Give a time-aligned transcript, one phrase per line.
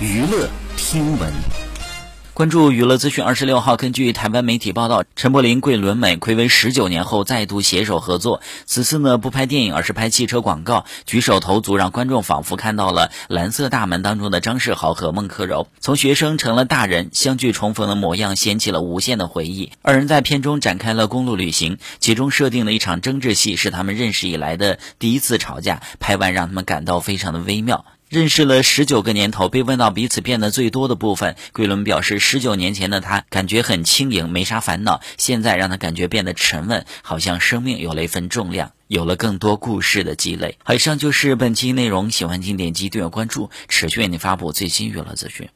[0.00, 1.32] 娱乐听闻。
[2.32, 3.22] 关注娱乐资讯。
[3.22, 8.40] 二十六号，根据台湾媒体报道，陈柏霖、桂纶镁暌违十九年后再度携手合作。
[8.66, 19.70] 此次呢，不拍电影，而是拍汽车广告，举手投足让观众仿佛看到了《蓝色大门》当中的张世豪和孟克柔，从学生成了大人，相聚重逢的模样掀起了无限的回忆。
[19.82, 27.84] 二人在片中展开了公路旅行，其中设定的一场争执戏是他们认识以来的第一次吵架，拍完让他们感到非常的微妙。
[28.14, 40.58] 认识了十九个年头，被问到彼此变得最多的部分，桂纶表示，十九年前的他感觉很轻盈，没啥烦恼，现在让他感觉变得沉稳，好像生命有了一份重量，有了更多故事的积累。
[40.72, 45.48] 以上就是本期内容，喜欢请点击订阅关注，持续为您发布最新娱乐资讯。